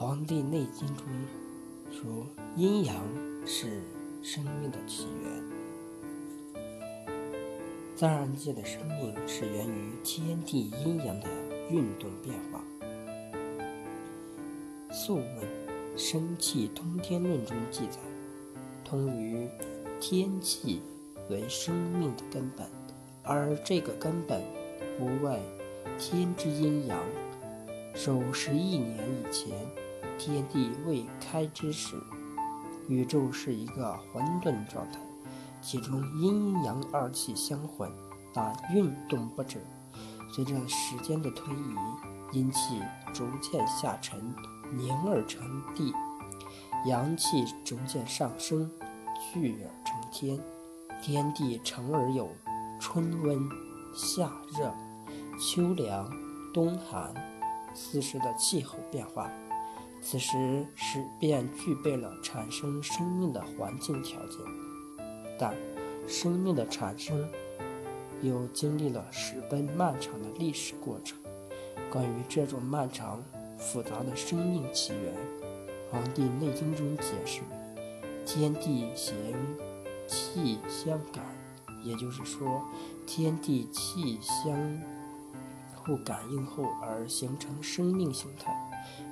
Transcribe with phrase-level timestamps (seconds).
[0.00, 1.04] 黄帝内经》中
[1.92, 2.96] 说，阴阳
[3.44, 3.82] 是
[4.22, 6.64] 生命的起源。
[7.94, 11.28] 自然界的生命是源于天地阴阳的
[11.68, 12.64] 运动变化。
[14.90, 15.26] 《素问·
[15.98, 17.98] 生气通天论》中记载，
[18.82, 19.46] 通于
[20.00, 20.80] 天气
[21.28, 22.66] 为生命的根本，
[23.22, 24.42] 而这个根本
[24.98, 25.38] 不外
[25.98, 26.98] 天之阴阳。
[27.94, 29.52] 守十亿年以前，
[30.20, 31.96] 天地未开之时，
[32.88, 35.00] 宇宙是一个混沌状态。
[35.62, 37.90] 其中阴阳二气相混，
[38.30, 39.64] 但运动不止。
[40.30, 42.82] 随着时间的推移，阴气
[43.14, 44.20] 逐渐下沉，
[44.70, 45.42] 凝而成
[45.74, 45.90] 地；
[46.84, 48.70] 阳气逐渐上升，
[49.32, 50.38] 聚而成天。
[51.00, 52.28] 天地成而有
[52.78, 53.48] 春温、
[53.94, 54.70] 夏热、
[55.38, 56.10] 秋凉、
[56.52, 57.14] 冬寒
[57.72, 59.26] 四时的气候变化。
[60.02, 64.38] 此时是便具备了产生生命的环境条件。
[65.38, 65.54] 但
[66.06, 67.28] 生命的产生
[68.22, 71.16] 又经历了十分漫长的历史过程。
[71.90, 73.22] 关于这种漫长
[73.58, 75.14] 复杂的生命起源，
[75.90, 77.40] 《黄帝内经》中解释：
[78.26, 79.14] 天地行
[80.06, 81.24] 气相感，
[81.82, 82.62] 也就是说，
[83.06, 84.56] 天地气相
[85.74, 88.54] 互感应后而形成生命形态，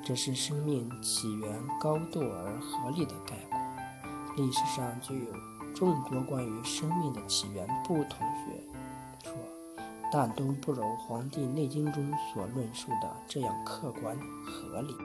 [0.05, 3.59] 这是生命起源高度而合理的概括。
[4.37, 5.33] 历史上就有。
[5.75, 8.61] 众多关于生命的起源，不同学
[9.23, 9.33] 说，
[10.11, 14.97] 但都不如《黄帝内经》中所论述的这样客观合理。